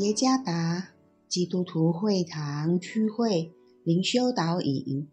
[0.00, 0.94] 耶加达
[1.28, 3.52] 基督徒会堂区会
[3.84, 5.06] 灵修导引，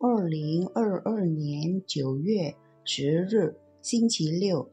[0.00, 4.68] 二零二二年九月十日星期六，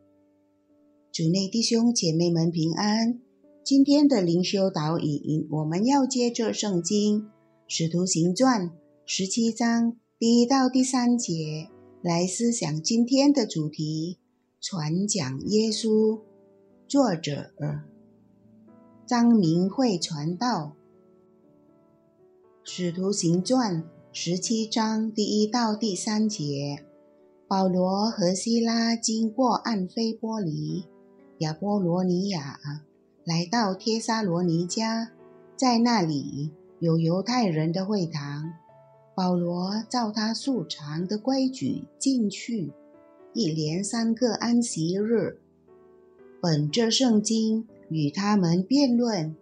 [1.12, 3.22] 主内弟兄姐妹们平安。
[3.64, 7.22] 今天的灵修导引，我们要接着圣经
[7.68, 8.70] 《使徒行传》
[9.06, 11.70] 十七章第一到第三节
[12.02, 14.18] 来思想今天的主题：
[14.60, 16.22] 传讲耶稣。
[16.88, 17.52] 作者。
[19.06, 20.76] 张明慧传道，
[22.64, 26.86] 《使徒行传》十七章第一到第三节，
[27.46, 30.86] 保罗和希拉经过安菲波黎、
[31.40, 32.58] 亚波罗尼亚，
[33.26, 35.10] 来到帖撒罗尼迦，
[35.58, 38.54] 在那里有犹太人的会堂。
[39.14, 42.72] 保罗照他素常的规矩进去，
[43.34, 45.42] 一连三个安息日，
[46.42, 47.68] 本着圣经。
[47.90, 49.36] 与他们辩论，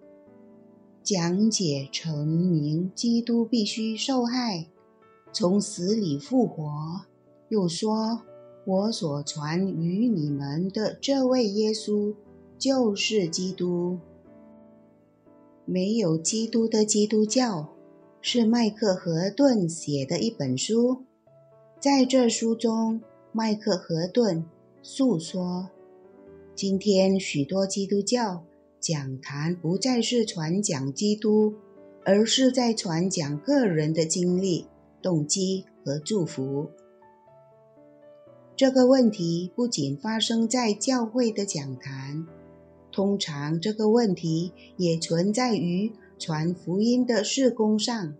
[1.03, 4.67] 讲解成明基督必须受害，
[5.31, 7.01] 从死里复活。
[7.49, 8.21] 又说
[8.65, 12.13] ：“我所传与你们的这位耶稣，
[12.57, 13.99] 就是基督。
[15.65, 17.69] 没有基督的基督教，
[18.21, 21.03] 是麦克和顿写的一本书。
[21.79, 24.45] 在这书中，麦克和顿
[24.81, 25.69] 诉说。”
[26.53, 28.43] 今天，许多基督教
[28.79, 31.55] 讲坛不再是传讲基督，
[32.03, 34.67] 而是在传讲个人的经历、
[35.01, 36.69] 动机和祝福。
[38.55, 42.27] 这个问题不仅发生在教会的讲坛，
[42.91, 48.13] 通常这个问题也存在于传福音的事工上。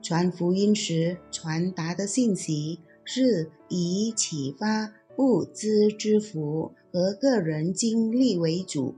[0.00, 4.92] 传福音时传达的信息是以启发。
[5.16, 8.94] 不知之福和个人经历为主，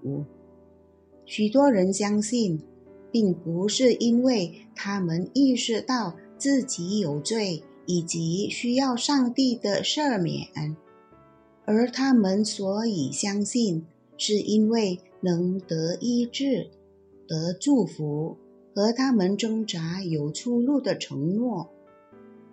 [1.27, 2.63] 许多人相信，
[3.11, 10.77] 并不是因为他们意识到自己有罪以及需要上帝的赦免，
[11.65, 13.85] 而他们所以相信，
[14.17, 16.71] 是因为能得医治、
[17.29, 18.37] 得祝福
[18.75, 21.71] 和他们挣扎有出路的承诺。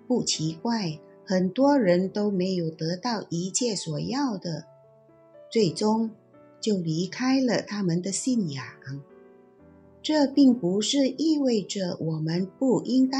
[0.07, 0.99] 不奇怪。
[1.25, 4.65] 很多人都没有得到一切所要的，
[5.49, 6.11] 最终
[6.59, 8.63] 就离开了他们的信仰。
[10.01, 13.17] 这并不是意味着我们不应该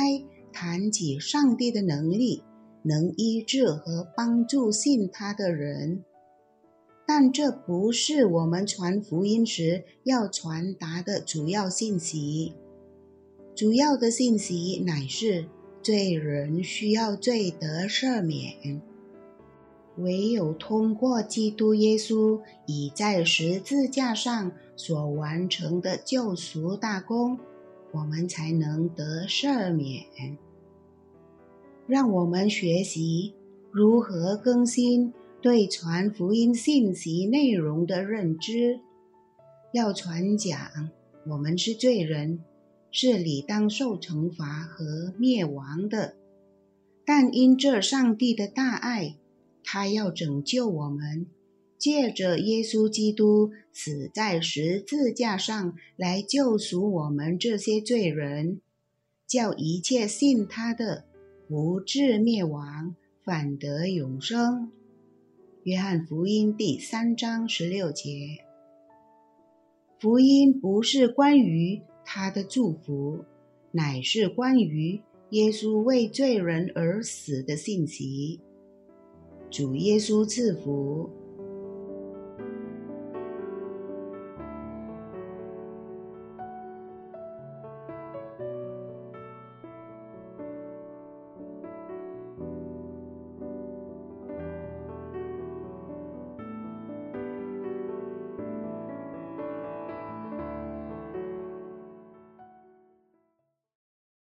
[0.52, 2.44] 谈起上帝的能力，
[2.82, 6.04] 能医治和帮助信他的人，
[7.08, 12.54] 但这不是我们传福音时要传达的主要信息。
[13.56, 15.46] 主要的信息乃是。
[15.84, 18.82] 罪人需要罪得赦免，
[19.98, 27.38] 唯有通过基督耶稣已在十字架上所完成的救赎大功，
[27.92, 30.06] 我们才能得赦免。
[31.86, 33.34] 让我们学习
[33.70, 38.80] 如何更新对传福音信息内容的认知。
[39.74, 40.58] 要传讲，
[41.28, 42.40] 我们是罪人。
[42.96, 46.16] 是理当受惩罚和灭亡的，
[47.04, 49.16] 但因这上帝的大爱，
[49.64, 51.26] 他要拯救我们，
[51.80, 58.62] 借着耶稣基督死在十字架上来救赎我们这些罪人，
[59.26, 61.06] 叫一切信他的
[61.48, 64.72] 不至灭亡，反得永生。
[65.64, 68.46] 约翰福音第三章十六节，
[70.00, 71.82] 福音不是关于。
[72.16, 73.26] 他的祝福
[73.72, 75.02] 乃是关于
[75.32, 78.40] 耶稣为罪人而死的信息。
[79.50, 81.10] 主耶稣赐福。